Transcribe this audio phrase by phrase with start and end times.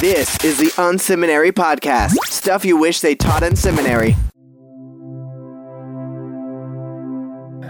[0.00, 2.12] This is the Unseminary Podcast.
[2.28, 4.14] Stuff you wish they taught in seminary.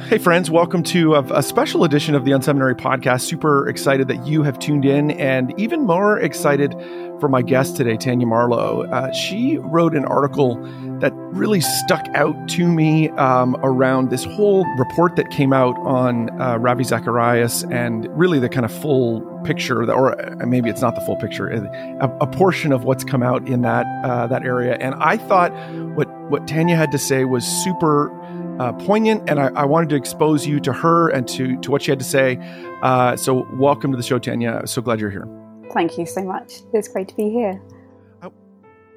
[0.08, 3.20] Hey, friends, welcome to a, special edition of the Unseminary Podcast.
[3.20, 6.72] Super excited that you have tuned in, and even more excited
[7.20, 8.84] for my guest today, Tanya Marlow.
[8.84, 10.54] Uh, she wrote an article
[11.00, 16.30] that really stuck out to me um, around this whole report that came out on
[16.40, 20.94] uh, Ravi Zacharias and really the kind of full picture, or uh, maybe it's not
[20.94, 24.78] the full picture, a, a portion of what's come out in that uh, that area.
[24.80, 25.52] And I thought
[25.94, 28.08] what what Tanya had to say was super
[28.58, 31.82] uh, poignant, and I, I, wanted to expose you to her and to to what
[31.82, 32.38] she had to say.
[32.82, 34.62] Uh, so, welcome to the show, Tanya.
[34.66, 35.28] So glad you're here.
[35.72, 36.60] Thank you so much.
[36.72, 37.60] It's great to be here.
[38.22, 38.30] I,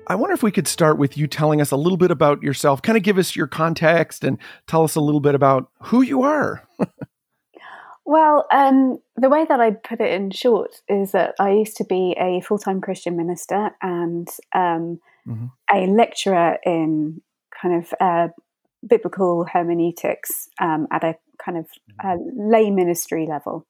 [0.08, 2.82] I wonder if we could start with you telling us a little bit about yourself.
[2.82, 6.24] Kind of give us your context and tell us a little bit about who you
[6.24, 6.64] are.
[8.06, 11.84] well, um, the way that I put it in short is that I used to
[11.84, 15.46] be a full time Christian minister and um, mm-hmm.
[15.72, 17.22] a lecturer in
[17.62, 18.28] kind of uh,
[18.88, 21.68] biblical hermeneutics um, at a kind of
[22.04, 23.66] uh, lay ministry level.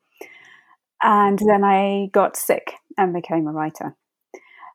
[1.04, 3.96] And then I got sick and became a writer.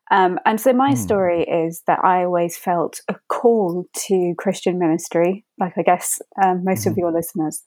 [0.09, 0.97] Um, and so my mm.
[0.97, 6.63] story is that I always felt a call to Christian ministry, like I guess um,
[6.63, 6.87] most mm.
[6.87, 6.99] of hmm.
[7.01, 7.63] your listeners.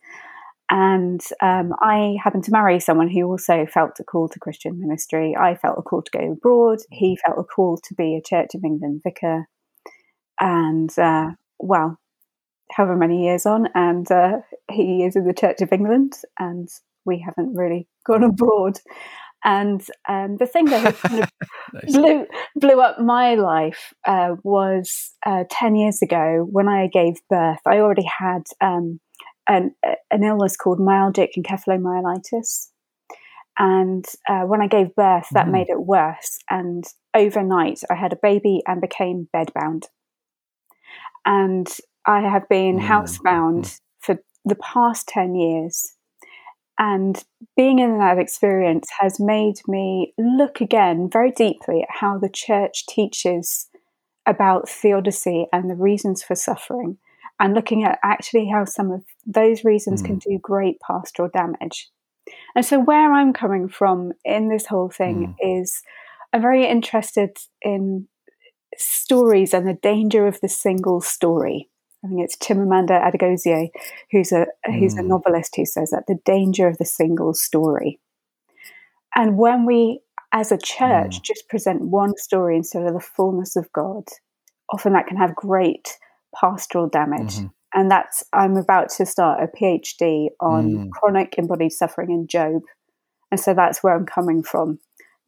[0.70, 5.34] And um, I happened to marry someone who also felt a call to Christian ministry.
[5.36, 6.78] I felt a call to go abroad.
[6.90, 9.48] He felt a call to be a Church of England vicar.
[10.38, 11.98] And uh, well,
[12.70, 14.38] however many years on, and uh,
[14.70, 16.68] he is in the Church of England, and
[17.04, 18.78] we haven't really gone abroad.
[19.42, 21.30] And um, the thing that kind of
[21.72, 21.96] nice.
[21.96, 22.26] blew
[22.56, 27.60] blew up my life uh, was uh, ten years ago when I gave birth.
[27.66, 29.00] I already had um,
[29.48, 29.74] an,
[30.10, 32.68] an illness called myalgic encephalomyelitis,
[33.60, 35.52] and uh, when I gave birth, that mm.
[35.52, 36.38] made it worse.
[36.48, 36.82] And
[37.14, 39.84] overnight, I had a baby and became bedbound.
[41.26, 41.68] And
[42.10, 42.88] I have been mm.
[42.88, 45.94] housebound for the past 10 years.
[46.76, 47.22] And
[47.56, 52.86] being in that experience has made me look again very deeply at how the church
[52.86, 53.68] teaches
[54.26, 56.98] about theodicy and the reasons for suffering,
[57.38, 60.06] and looking at actually how some of those reasons mm.
[60.06, 61.90] can do great pastoral damage.
[62.56, 65.60] And so, where I'm coming from in this whole thing mm.
[65.60, 65.82] is
[66.32, 68.08] I'm very interested in
[68.76, 71.70] stories and the danger of the single story.
[72.04, 73.70] I think it's Chimamanda Adigozie,
[74.10, 75.00] who's a who's mm.
[75.00, 78.00] a novelist who says that the danger of the single story.
[79.14, 80.00] And when we,
[80.32, 81.22] as a church, mm.
[81.22, 84.04] just present one story instead of the fullness of God,
[84.72, 85.98] often that can have great
[86.34, 87.36] pastoral damage.
[87.36, 87.46] Mm-hmm.
[87.74, 90.90] And that's I'm about to start a PhD on mm.
[90.92, 92.62] chronic embodied suffering in Job,
[93.30, 94.78] and so that's where I'm coming from,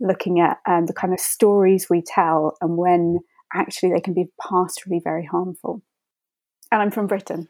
[0.00, 3.18] looking at um, the kind of stories we tell and when
[3.54, 5.82] actually they can be pastorally very harmful
[6.72, 7.48] and I'm from Britain.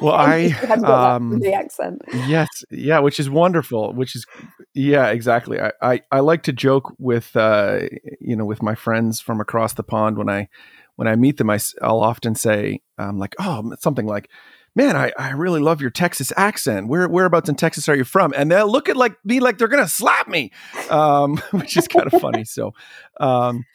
[0.00, 0.46] Well, I
[0.84, 2.00] um, the accent.
[2.26, 3.92] Yes, yeah, which is wonderful.
[3.92, 4.24] Which is
[4.72, 5.60] yeah, exactly.
[5.60, 7.80] I I, I like to joke with uh,
[8.20, 10.48] you know with my friends from across the pond when I
[10.94, 11.50] when I meet them.
[11.50, 14.30] I, I'll often say um, like oh something like.
[14.74, 16.88] Man, I, I really love your Texas accent.
[16.88, 18.32] Where whereabouts in Texas are you from?
[18.34, 20.50] And they'll look at like me like they're gonna slap me,
[20.88, 22.44] um, which is kind of funny.
[22.44, 22.72] So,
[23.20, 23.66] um,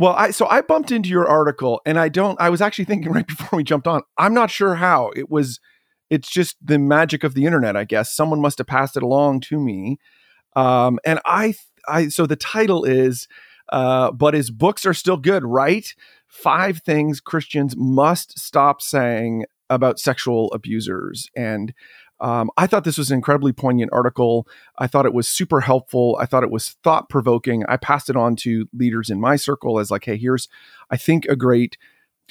[0.00, 3.12] well, I so I bumped into your article and I don't I was actually thinking
[3.12, 4.02] right before we jumped on.
[4.16, 5.10] I'm not sure how.
[5.14, 5.60] It was
[6.08, 8.16] it's just the magic of the internet, I guess.
[8.16, 9.98] Someone must have passed it along to me.
[10.56, 11.54] Um, and I
[11.86, 13.28] I so the title is
[13.70, 15.94] uh, but his books are still good, right?
[16.26, 21.28] Five things Christians must stop saying about sexual abusers.
[21.36, 21.74] And
[22.20, 24.46] um, I thought this was an incredibly poignant article.
[24.78, 26.18] I thought it was super helpful.
[26.20, 27.64] I thought it was thought provoking.
[27.68, 30.48] I passed it on to leaders in my circle as like, hey, here's,
[30.90, 31.78] I think, a great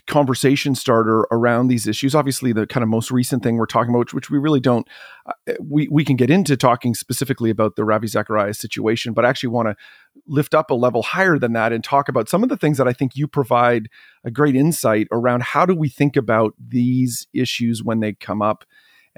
[0.07, 2.15] conversation starter around these issues.
[2.15, 4.87] Obviously, the kind of most recent thing we're talking about, which, which we really don't,
[5.25, 9.29] uh, we, we can get into talking specifically about the Ravi Zacharias situation, but I
[9.29, 9.75] actually want to
[10.27, 12.87] lift up a level higher than that and talk about some of the things that
[12.87, 13.89] I think you provide
[14.23, 18.65] a great insight around how do we think about these issues when they come up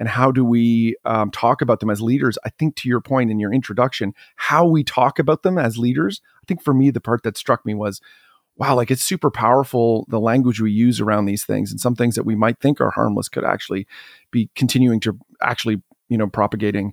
[0.02, 2.36] and how do we um, talk about them as leaders?
[2.44, 6.20] I think to your point in your introduction how we talk about them as leaders
[6.42, 8.00] i think for me the part that struck me was
[8.56, 12.16] wow like it's super powerful the language we use around these things and some things
[12.16, 13.86] that we might think are harmless could actually
[14.32, 16.92] be continuing to actually you know propagating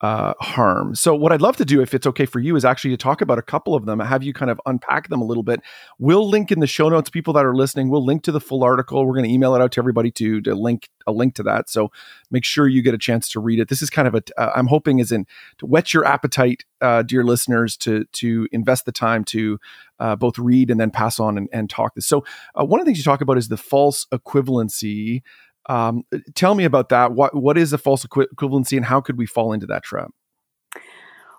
[0.00, 0.94] uh, harm.
[0.94, 3.20] So, what I'd love to do, if it's okay for you, is actually to talk
[3.20, 5.60] about a couple of them, have you kind of unpack them a little bit.
[5.98, 8.62] We'll link in the show notes, people that are listening, we'll link to the full
[8.62, 9.04] article.
[9.04, 11.68] We're going to email it out to everybody to, to link a link to that.
[11.68, 11.90] So,
[12.30, 13.68] make sure you get a chance to read it.
[13.68, 15.26] This is kind of a, uh, I'm hoping is in
[15.58, 19.58] to whet your appetite, uh, dear listeners, to to invest the time to
[19.98, 22.06] uh, both read and then pass on and, and talk this.
[22.06, 22.24] So,
[22.54, 25.22] uh, one of the things you talk about is the false equivalency
[25.68, 26.04] um,
[26.34, 27.12] tell me about that.
[27.12, 30.10] What what is a false equivalency, and how could we fall into that trap?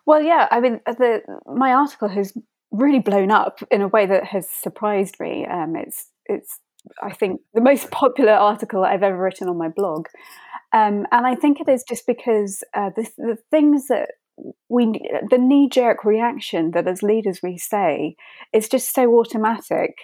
[0.06, 2.34] Well, yeah, I mean, the my article has
[2.72, 5.46] really blown up in a way that has surprised me.
[5.46, 6.60] Um, it's it's
[7.02, 10.08] I think the most popular article I've ever written on my blog,
[10.74, 14.12] um, and I think it is just because uh, the the things that
[14.70, 18.16] we the knee jerk reaction that as leaders we say
[18.54, 19.96] is just so automatic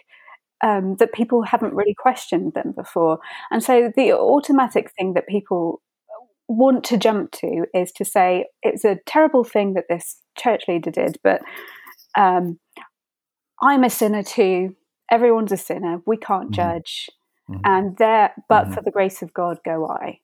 [0.66, 3.20] um, that people haven't really questioned them before.
[3.52, 5.82] And so the automatic thing that people
[6.48, 10.90] want to jump to is to say it's a terrible thing that this church leader
[10.90, 11.42] did, but
[12.18, 12.60] um,
[13.62, 14.76] I'm a sinner too.
[15.12, 16.02] Everyone's a sinner.
[16.08, 16.54] We can't mm-hmm.
[16.54, 17.10] judge.
[17.50, 17.62] Mm-hmm.
[17.64, 18.74] And there, but mm-hmm.
[18.74, 20.20] for the grace of God, go I.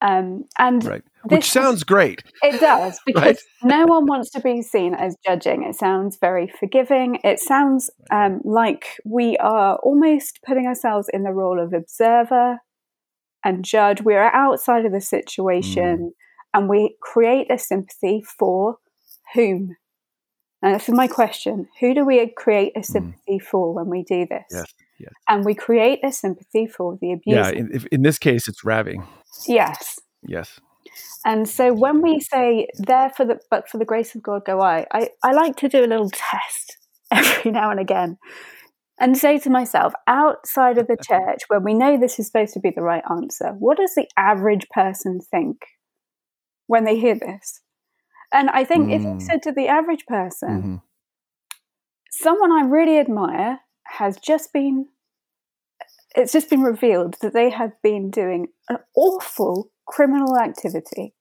[0.00, 1.02] Um, and right.
[1.24, 2.22] which sounds great.
[2.42, 3.80] It does because right?
[3.80, 5.64] no one wants to be seen as judging.
[5.64, 7.18] It sounds very forgiving.
[7.24, 12.58] It sounds um, like we are almost putting ourselves in the role of observer
[13.44, 14.02] and judge.
[14.02, 16.10] We are outside of the situation, mm.
[16.54, 18.76] and we create a sympathy for
[19.34, 19.76] whom.
[20.62, 22.84] And this is my question: Who do we create a mm.
[22.84, 23.42] sympathy mm.
[23.42, 24.44] for when we do this?
[24.50, 24.74] Yes.
[25.00, 25.12] Yes.
[25.28, 27.38] And we create a sympathy for the abuser.
[27.38, 29.00] Yeah, in, in this case, it's Ravi.
[29.46, 29.98] Yes.
[30.26, 30.60] Yes.
[31.24, 34.60] And so when we say there for the but for the grace of God go
[34.60, 36.78] I, I, I like to do a little test
[37.12, 38.18] every now and again
[39.00, 42.60] and say to myself, outside of the church, when we know this is supposed to
[42.60, 45.64] be the right answer, what does the average person think
[46.66, 47.60] when they hear this?
[48.32, 48.96] And I think mm.
[48.96, 49.22] if you mm.
[49.22, 50.76] said to the average person, mm-hmm.
[52.10, 54.86] someone I really admire has just been
[56.18, 61.14] it's just been revealed that they have been doing an awful criminal activity.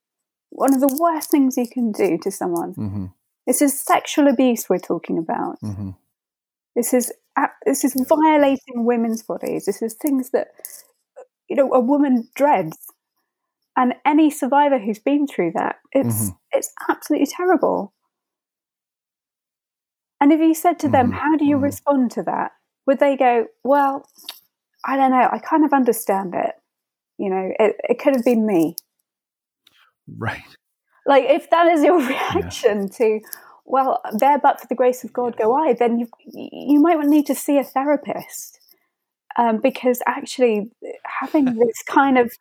[0.50, 2.74] One of the worst things you can do to someone.
[2.74, 3.06] Mm-hmm.
[3.46, 5.60] This is sexual abuse we're talking about.
[5.62, 5.92] Mm-hmm.
[6.76, 7.12] This is
[7.66, 9.66] this is violating women's bodies.
[9.66, 10.48] This is things that
[11.48, 12.78] you know a woman dreads,
[13.76, 16.36] and any survivor who's been through that, it's mm-hmm.
[16.52, 17.94] it's absolutely terrible.
[20.20, 21.20] And if you said to them, mm-hmm.
[21.20, 21.66] "How do you mm-hmm.
[21.66, 22.52] respond to that?"
[22.88, 24.10] would they go, "Well,
[24.88, 25.30] I don't know.
[25.32, 26.54] I kind of understand it.
[27.18, 28.76] You know, it, it could have been me.
[30.08, 30.44] Right.
[31.06, 32.98] Like if that is your reaction yeah.
[32.98, 33.20] to,
[33.66, 37.26] well, there but for the grace of God go I, then you you might need
[37.28, 38.60] to see a therapist
[39.38, 40.70] um, because actually
[41.20, 42.32] having this kind of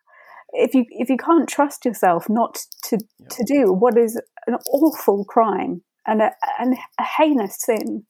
[0.53, 3.27] if you if you can't trust yourself not to yeah.
[3.29, 8.05] to do what is an awful crime and a, and a heinous sin,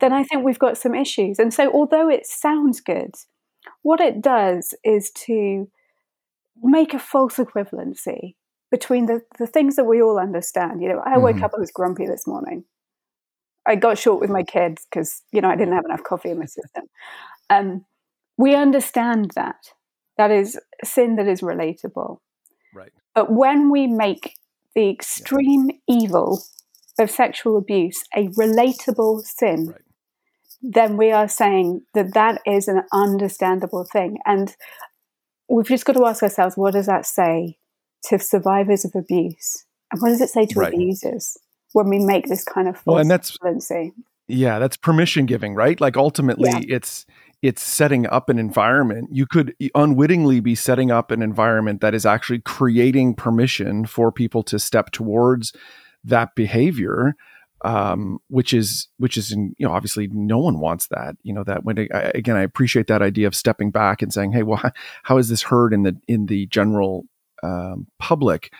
[0.00, 1.38] then I think we've got some issues.
[1.38, 3.14] And so, although it sounds good,
[3.82, 5.70] what it does is to
[6.62, 8.34] make a false equivalency
[8.70, 10.82] between the, the things that we all understand.
[10.82, 11.44] You know, I woke mm-hmm.
[11.44, 12.64] up, I was grumpy this morning.
[13.66, 16.38] I got short with my kids because, you know, I didn't have enough coffee in
[16.38, 16.84] my system.
[17.50, 17.84] Um,
[18.36, 19.72] we understand that.
[20.16, 22.18] That is sin that is relatable.
[22.74, 22.92] Right.
[23.14, 24.34] But when we make
[24.74, 25.96] the extreme yeah.
[26.02, 26.42] evil
[26.98, 29.82] of sexual abuse a relatable sin, right
[30.60, 34.18] then we are saying that that is an understandable thing.
[34.26, 34.54] And
[35.48, 37.58] we've just got to ask ourselves what does that say
[38.04, 39.64] to survivors of abuse?
[39.92, 40.72] And what does it say to right.
[40.72, 41.36] abusers
[41.72, 43.36] when we make this kind of false well, and that's,
[44.26, 45.80] Yeah, that's permission giving, right?
[45.80, 46.76] Like ultimately yeah.
[46.76, 47.06] it's
[47.40, 49.10] it's setting up an environment.
[49.12, 54.42] You could unwittingly be setting up an environment that is actually creating permission for people
[54.44, 55.52] to step towards
[56.02, 57.14] that behavior
[57.62, 61.64] um, which is which is you know obviously no one wants that you know that
[61.64, 64.70] when I, again I appreciate that idea of stepping back and saying hey well how,
[65.02, 67.04] how is this heard in the in the general
[67.42, 68.52] um, public?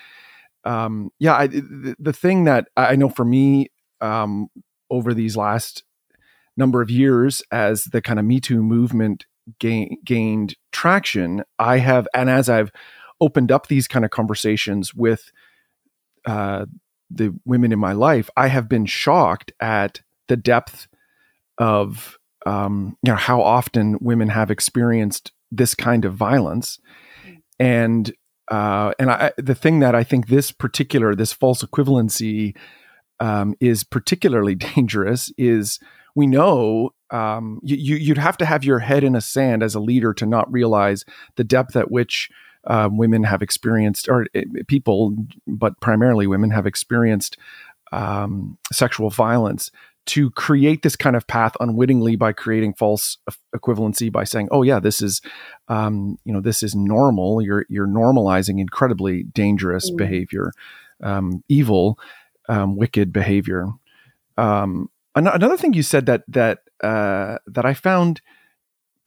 [0.65, 3.69] Um, yeah I, the, the, thing that I know for me
[4.01, 4.49] um,
[4.91, 5.85] over these last
[6.57, 9.25] number of years as the kind of Me Too movement
[9.61, 12.73] gain, gained traction I have and as I've
[13.21, 15.31] opened up these kind of conversations with
[16.27, 16.67] uh,
[17.11, 20.89] the women in my life, I have been shocked at the depth
[21.59, 26.79] of um, you know how often women have experienced this kind of violence,
[27.59, 28.13] and
[28.51, 32.57] uh, and I, the thing that I think this particular this false equivalency
[33.21, 35.79] um, is particularly dangerous is
[36.15, 39.81] we know um, you, you'd have to have your head in a sand as a
[39.81, 41.05] leader to not realize
[41.37, 42.29] the depth at which
[42.67, 45.15] uh, women have experienced, or uh, people,
[45.47, 47.37] but primarily women have experienced
[47.93, 49.71] um, sexual violence
[50.07, 53.19] to create this kind of path unwittingly by creating false
[53.55, 55.21] equivalency by saying, "Oh yeah, this is,
[55.69, 59.97] um, you know, this is normal." You're you're normalizing incredibly dangerous mm.
[59.97, 60.53] behavior,
[61.03, 61.99] um, evil,
[62.49, 63.69] um, wicked behavior.
[64.39, 68.21] Um, another thing you said that that uh, that I found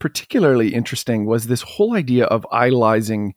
[0.01, 3.36] particularly interesting was this whole idea of idolizing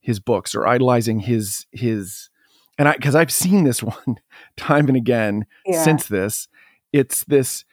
[0.00, 2.30] his books or idolizing his his
[2.78, 4.16] and I because I've seen this one
[4.56, 5.82] time and again yeah.
[5.82, 6.48] since this.
[6.92, 7.64] It's this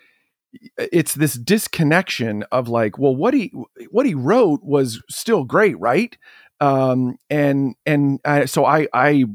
[0.78, 3.54] it's this disconnection of like, well, what he
[3.92, 6.18] what he wrote was still great, right?
[6.60, 9.26] Um, and and I, so I I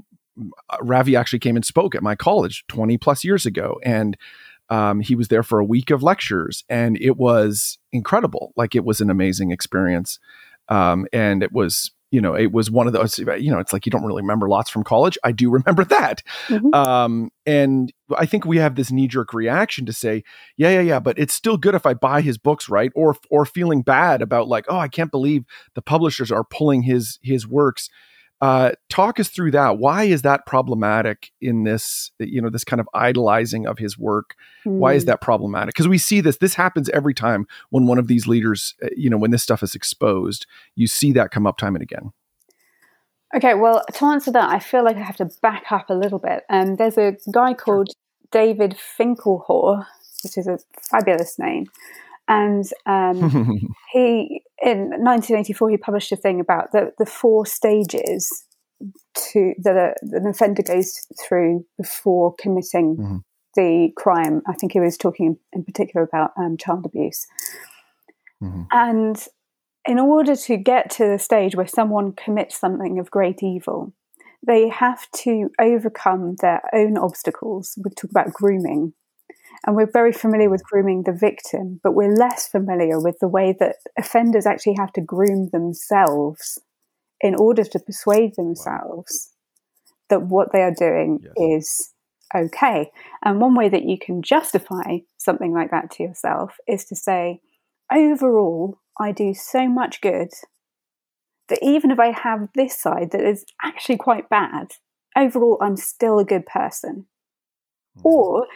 [0.82, 4.16] Ravi actually came and spoke at my college 20 plus years ago, and
[4.68, 8.52] um, he was there for a week of lectures, and it was incredible.
[8.56, 10.18] Like it was an amazing experience,
[10.68, 13.84] um, and it was you know, it was one of those, you know, it's like
[13.84, 15.18] you don't really remember lots from college.
[15.24, 16.22] I do remember that.
[16.46, 16.72] Mm-hmm.
[16.72, 20.22] Um, and I think we have this knee jerk reaction to say,
[20.56, 22.92] yeah, yeah, yeah, but it's still good if I buy his books, right?
[22.94, 25.44] Or, or feeling bad about like, oh, I can't believe
[25.74, 27.90] the publishers are pulling his, his works
[28.40, 29.78] uh, talk us through that.
[29.78, 34.34] Why is that problematic in this, you know, this kind of idolizing of his work?
[34.66, 34.72] Mm.
[34.72, 35.08] Why is hmm.
[35.08, 35.74] that problematic?
[35.74, 39.08] Because we see this, this happens every time when one of these leaders, uh, you
[39.08, 42.12] know, when this stuff is exposed, you see that come up time and again.
[43.34, 46.18] Okay, well, to answer that, I feel like I have to back up a little
[46.18, 46.44] bit.
[46.48, 47.88] Um, there's a guy called
[48.30, 49.86] David Finkelhor,
[50.22, 50.58] which is a
[50.90, 51.66] fabulous name.
[52.28, 58.44] And um, he, in 1984, he published a thing about the, the four stages
[59.32, 63.16] to that, a, that an offender goes through before committing mm-hmm.
[63.54, 64.42] the crime.
[64.46, 67.26] I think he was talking in particular about um, child abuse.
[68.42, 68.62] Mm-hmm.
[68.72, 69.26] And
[69.86, 73.92] in order to get to the stage where someone commits something of great evil,
[74.46, 77.78] they have to overcome their own obstacles.
[77.82, 78.94] We talk about grooming
[79.66, 83.54] and we're very familiar with grooming the victim, but we're less familiar with the way
[83.58, 86.60] that offenders actually have to groom themselves
[87.20, 89.32] in order to persuade themselves
[89.90, 89.96] wow.
[90.10, 91.60] that what they are doing yes.
[91.60, 91.92] is
[92.34, 92.90] okay.
[93.24, 97.40] And one way that you can justify something like that to yourself is to say,
[97.92, 100.28] overall, I do so much good
[101.48, 104.68] that even if I have this side that is actually quite bad,
[105.16, 107.06] overall, I'm still a good person.
[107.98, 108.04] Mm.
[108.04, 108.46] Or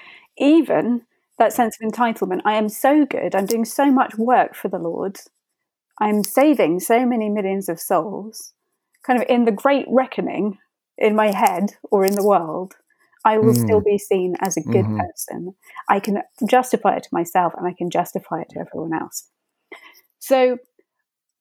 [0.41, 1.03] even
[1.39, 2.41] that sense of entitlement.
[2.45, 3.35] I am so good.
[3.35, 5.19] I'm doing so much work for the Lord.
[5.99, 8.53] I'm saving so many millions of souls.
[9.07, 10.59] Kind of in the great reckoning
[10.99, 12.75] in my head or in the world,
[13.25, 13.63] I will mm.
[13.63, 15.01] still be seen as a good mm-hmm.
[15.01, 15.55] person.
[15.89, 19.29] I can justify it to myself and I can justify it to everyone else.
[20.19, 20.59] So,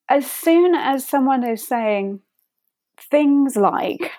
[0.10, 2.22] as soon as someone is saying
[3.12, 4.12] things like,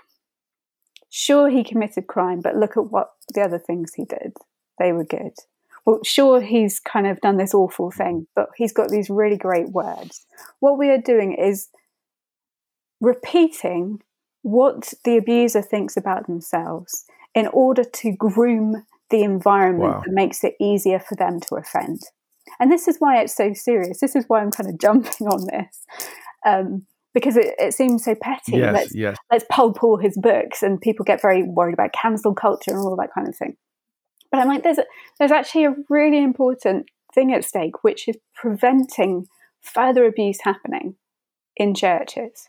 [1.11, 4.35] sure, he committed crime, but look at what the other things he did,
[4.81, 5.35] they were good.
[5.87, 9.71] Well, sure, he's kind of done this awful thing, but he's got these really great
[9.71, 10.27] words.
[10.59, 11.69] What we are doing is
[13.01, 14.01] repeating
[14.43, 20.03] what the abuser thinks about themselves in order to groom the environment wow.
[20.05, 22.01] that makes it easier for them to offend.
[22.59, 24.01] And this is why it's so serious.
[24.01, 25.85] This is why I'm kind of jumping on this.
[26.47, 28.53] Um, because it, it, seems so petty.
[28.53, 29.17] Yes, let's, yes.
[29.33, 32.97] let's pulp all his books, and people get very worried about cancel culture and all
[32.97, 33.57] that kind of thing.
[34.31, 34.85] But I'm like, there's a,
[35.19, 39.27] there's actually a really important thing at stake, which is preventing
[39.61, 40.97] further abuse happening
[41.57, 42.49] in churches.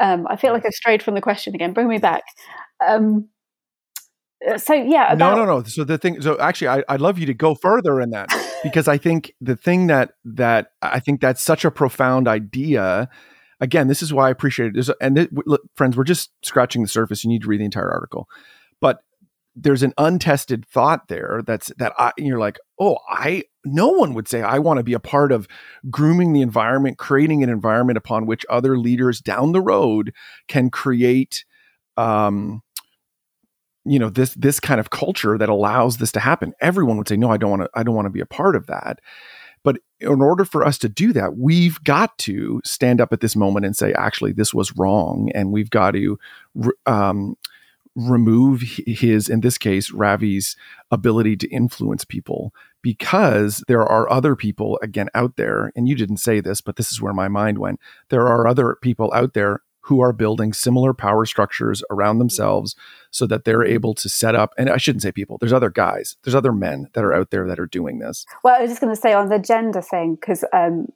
[0.00, 1.72] Um, I feel like I've strayed from the question again.
[1.72, 2.22] Bring me back.
[2.86, 3.28] Um,
[4.48, 5.62] uh, so yeah, about- no, no, no.
[5.64, 8.28] So the thing, so actually, I, I'd love you to go further in that
[8.62, 13.08] because I think the thing that that I think that's such a profound idea.
[13.60, 14.74] Again, this is why I appreciate it.
[14.74, 17.24] There's, and it, look, friends, we're just scratching the surface.
[17.24, 18.28] You need to read the entire article.
[18.80, 19.00] But
[19.60, 24.28] there's an untested thought there that's that I, you're like, oh, I no one would
[24.28, 25.48] say I want to be a part of
[25.90, 30.14] grooming the environment, creating an environment upon which other leaders down the road
[30.46, 31.44] can create
[31.96, 32.62] um
[33.84, 36.52] you know this this kind of culture that allows this to happen.
[36.60, 38.54] Everyone would say, no, I don't want to I don't want to be a part
[38.54, 39.00] of that.
[39.64, 43.34] But in order for us to do that, we've got to stand up at this
[43.34, 46.18] moment and say, actually, this was wrong, and we've got to
[46.86, 47.34] um,
[47.98, 50.56] remove his, in this case, Ravi's
[50.90, 56.18] ability to influence people because there are other people, again, out there, and you didn't
[56.18, 57.80] say this, but this is where my mind went.
[58.08, 62.74] There are other people out there who are building similar power structures around themselves
[63.10, 66.16] so that they're able to set up and I shouldn't say people there's other guys
[66.24, 68.80] there's other men that are out there that are doing this well I was just
[68.80, 70.86] going to say on the gender thing because um,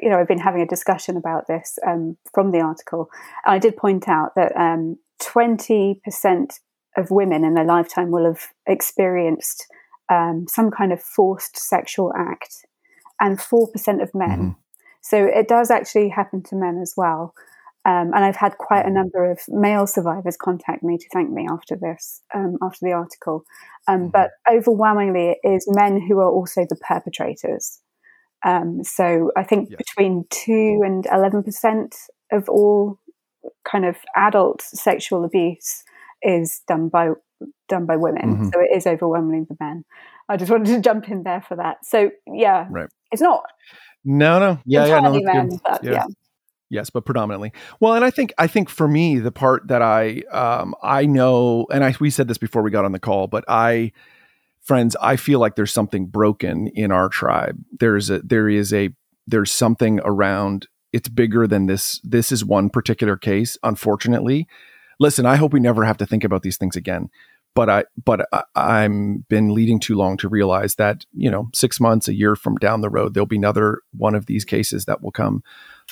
[0.00, 3.08] you know, I've been having a discussion about this um, from the article,
[3.44, 6.60] and I did point out that um, twenty percent
[6.96, 9.66] of women in their lifetime will have experienced
[10.10, 12.66] um, some kind of forced sexual act,
[13.20, 14.38] and four percent of men.
[14.38, 14.50] Mm-hmm.
[15.00, 17.34] So it does actually happen to men as well.
[17.84, 18.94] Um, and I've had quite a mm-hmm.
[18.94, 23.44] number of male survivors contact me to thank me after this, um, after the article.
[23.88, 24.08] Um, mm-hmm.
[24.10, 27.80] But overwhelmingly, it is men who are also the perpetrators.
[28.44, 31.96] Um, so I think between two and eleven percent
[32.30, 32.98] of all
[33.64, 35.82] kind of adult sexual abuse
[36.22, 37.10] is done by
[37.68, 38.34] done by women.
[38.34, 38.48] Mm-hmm.
[38.52, 39.84] So it is overwhelmingly the men.
[40.28, 41.84] I just wanted to jump in there for that.
[41.84, 42.88] So yeah, right.
[43.10, 43.42] it's not.
[44.04, 45.92] No, no, yeah, yeah, no, men, but, yeah.
[45.92, 46.04] yeah
[46.72, 47.52] yes but predominantly.
[47.78, 51.66] Well and i think i think for me the part that i um i know
[51.70, 53.92] and i we said this before we got on the call but i
[54.62, 57.62] friends i feel like there's something broken in our tribe.
[57.78, 58.90] There's a there is a
[59.26, 64.48] there's something around it's bigger than this this is one particular case unfortunately.
[64.98, 67.10] Listen i hope we never have to think about these things again
[67.54, 71.80] but I but I, am been leading too long to realize that you know six
[71.80, 75.02] months a year from down the road there'll be another one of these cases that
[75.02, 75.42] will come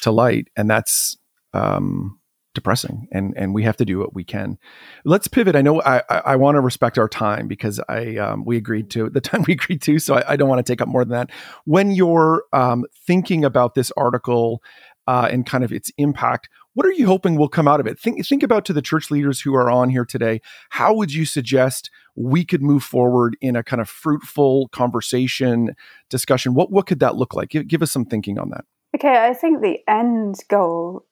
[0.03, 1.19] to light, and that's
[1.53, 2.19] um,
[2.55, 3.09] depressing.
[3.13, 4.59] And and we have to do what we can.
[5.05, 5.57] Let's pivot.
[5.57, 8.91] I know I I, I want to respect our time because I um, we agreed
[8.91, 11.05] to the time we agreed to, so I, I, don't want to take up more
[11.05, 11.31] than that.
[11.65, 14.63] When you're um, thinking about this article
[15.07, 17.99] uh, and kind of its impact, what are you hoping will come out of it?
[17.99, 20.41] Think think about to the church leaders who are on here today.
[20.71, 25.75] How would you suggest we could move forward in a kind of fruitful conversation
[26.09, 26.55] discussion?
[26.55, 27.51] What what could that look like?
[27.51, 28.65] Give, give us some thinking on that.
[28.95, 31.07] Okay, I think the end goal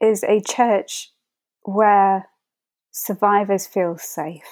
[0.00, 1.10] is a church
[1.62, 2.28] where
[2.90, 4.42] survivors feel safe.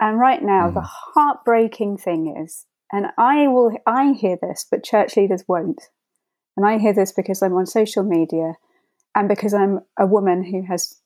[0.00, 0.74] And right now, mm.
[0.74, 5.82] the heartbreaking thing is, and I will, I hear this, but church leaders won't.
[6.56, 8.54] And I hear this because I'm on social media
[9.18, 11.00] and because I'm a woman who has,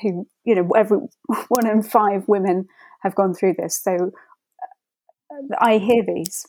[0.00, 0.98] who, you know, every
[1.48, 2.68] one in five women
[3.02, 3.82] have gone through this.
[3.82, 4.12] So
[4.62, 6.46] uh, I hear these.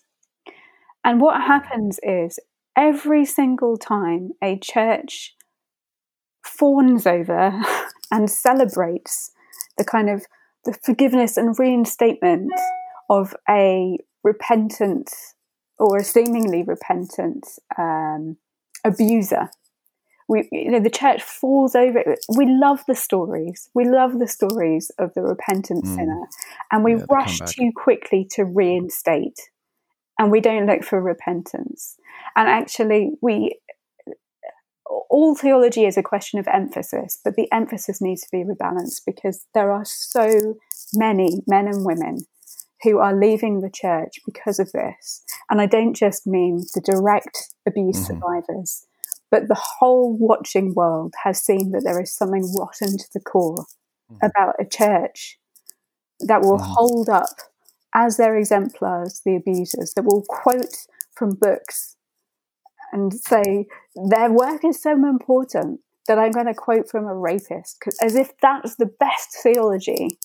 [1.04, 2.40] And what happens is
[2.78, 5.34] every single time a church
[6.46, 7.60] fawns over
[8.12, 9.32] and celebrates
[9.80, 10.28] the kind of
[10.66, 12.52] the forgiveness and reinstatement
[13.10, 15.10] of a repentant
[15.80, 17.48] or a seemingly repentant
[17.80, 18.38] um,
[18.86, 19.50] abuser
[20.30, 22.20] we you know the church falls over it.
[22.38, 23.70] we love the stories.
[23.74, 25.96] We love the stories of the repentant mm.
[25.96, 26.22] sinner.
[26.72, 29.40] And we yeah, rush too quickly to reinstate.
[30.20, 31.98] And we don't look for repentance.
[32.36, 33.58] And actually we
[35.10, 39.46] all theology is a question of emphasis but the emphasis needs to be rebalanced because
[39.54, 40.56] there are so
[40.94, 42.18] many men and women
[42.84, 45.24] who are leaving the church because of this.
[45.50, 48.20] And i don't just mean the direct abuse mm-hmm.
[48.20, 48.88] survivors
[49.32, 53.66] but the whole watching world has seen that there is something rotten to the core
[54.12, 54.18] mm.
[54.24, 55.38] about a church
[56.20, 56.66] that will mm.
[56.66, 57.36] hold up
[57.96, 61.96] as their exemplars the abusers, that will quote from books
[62.92, 63.68] and say
[64.10, 68.32] their work is so important that I'm going to quote from a rapist, as if
[68.42, 70.18] that's the best theology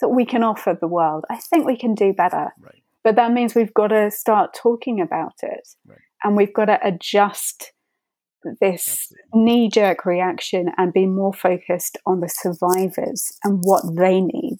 [0.00, 1.24] that we can offer the world.
[1.30, 2.52] I think we can do better.
[2.60, 2.82] Right.
[3.02, 5.68] But that means we've got to start talking about it.
[5.86, 5.98] Right.
[6.22, 7.72] And we've got to adjust
[8.60, 14.58] this knee jerk reaction and be more focused on the survivors and what they need.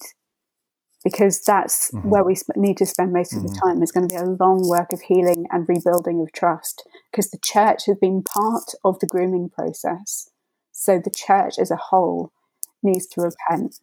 [1.03, 2.09] Because that's mm-hmm.
[2.09, 3.67] where we sp- need to spend most of the mm-hmm.
[3.67, 3.81] time.
[3.81, 7.39] It's going to be a long work of healing and rebuilding of trust because the
[7.43, 10.29] church has been part of the grooming process.
[10.71, 12.31] So the church as a whole
[12.83, 13.79] needs to repent.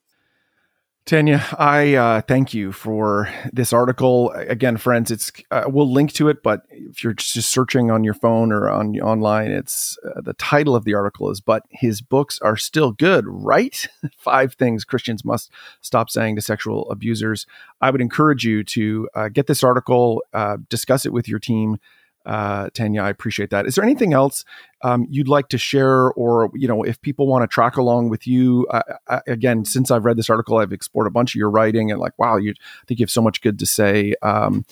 [1.08, 4.30] Tanya, I uh, thank you for this article.
[4.32, 8.12] Again, friends, it's uh, we'll link to it, but if you're just searching on your
[8.12, 12.38] phone or on online, it's uh, the title of the article is "But His Books
[12.40, 13.88] Are Still Good, Right?
[14.18, 17.46] Five Things Christians Must Stop Saying to Sexual Abusers."
[17.80, 21.78] I would encourage you to uh, get this article, uh, discuss it with your team,
[22.28, 23.02] uh, Tanya.
[23.02, 23.66] I appreciate that.
[23.66, 24.44] Is there anything else
[24.82, 28.26] um, you'd like to share, or you know, if people want to track along with
[28.26, 28.66] you?
[28.70, 31.90] Uh, I, again, since I've read this article, I've explored a bunch of your writing,
[31.90, 34.66] and like, wow, you I think you have so much good to say, um,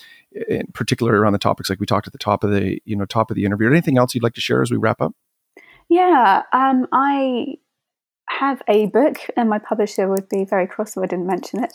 [0.49, 3.07] in particular around the topics like we talked at the top of the you know
[3.07, 3.71] top of the interview.
[3.71, 5.15] Anything else you'd like to share as we wrap up?
[5.89, 7.55] Yeah, um, I
[8.29, 11.73] have a book, and my publisher would be very cross if I didn't mention it.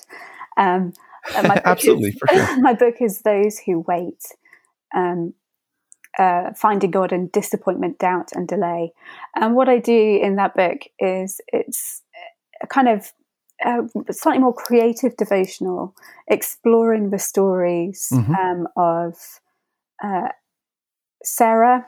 [0.57, 0.93] Um,
[1.35, 2.57] Absolutely, is, sure.
[2.61, 4.21] my book is Those Who Wait.
[4.93, 5.33] Um,
[6.17, 8.91] uh, finding God and disappointment, doubt, and delay.
[9.35, 12.01] And what I do in that book is it's
[12.61, 13.11] a kind of
[13.65, 15.95] uh, slightly more creative devotional,
[16.27, 18.33] exploring the stories mm-hmm.
[18.33, 19.15] um, of
[20.03, 20.29] uh,
[21.23, 21.87] Sarah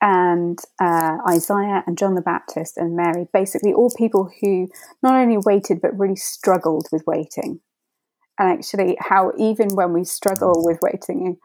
[0.00, 4.68] and uh, Isaiah and John the Baptist and Mary, basically all people who
[5.02, 7.60] not only waited but really struggled with waiting.
[8.38, 11.38] And actually, how even when we struggle with waiting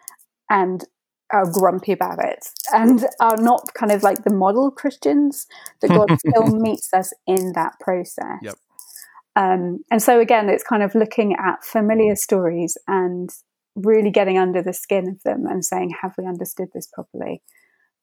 [0.49, 0.84] and
[1.33, 5.47] are grumpy about it and are not kind of like the model Christians,
[5.81, 8.39] that God still meets us in that process.
[8.41, 8.55] Yep.
[9.35, 13.31] Um, and so, again, it's kind of looking at familiar stories and
[13.75, 17.41] really getting under the skin of them and saying, have we understood this properly?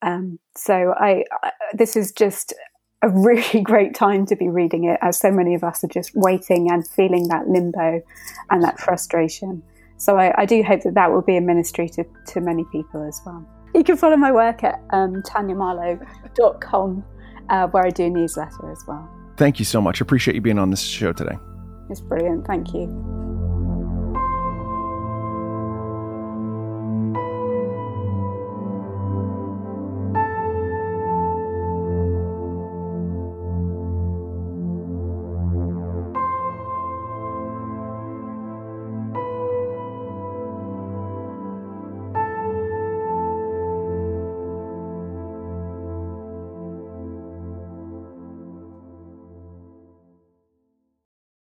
[0.01, 2.53] Um, so I, I, this is just
[3.01, 6.11] a really great time to be reading it, as so many of us are just
[6.15, 8.01] waiting and feeling that limbo
[8.49, 9.63] and that frustration.
[10.01, 13.07] So I, I do hope that that will be a ministry to, to many people
[13.07, 13.45] as well.
[13.75, 17.05] You can follow my work at um, tanyamarlow.com,
[17.49, 19.07] uh, where I do newsletter as well.
[19.37, 20.01] Thank you so much.
[20.01, 21.37] I appreciate you being on this show today.
[21.91, 22.47] It's brilliant.
[22.47, 22.87] Thank you.